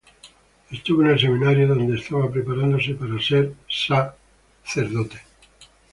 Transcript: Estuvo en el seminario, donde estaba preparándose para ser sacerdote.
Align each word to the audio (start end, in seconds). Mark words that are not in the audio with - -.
Estuvo 0.71 1.03
en 1.03 1.09
el 1.11 1.19
seminario, 1.19 1.67
donde 1.67 1.95
estaba 1.99 2.27
preparándose 2.31 2.95
para 2.95 3.21
ser 3.21 3.53
sacerdote. 3.69 5.19